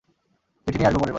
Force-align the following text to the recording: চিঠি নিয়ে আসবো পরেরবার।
চিঠি 0.63 0.77
নিয়ে 0.77 0.89
আসবো 0.89 0.99
পরেরবার। 0.99 1.09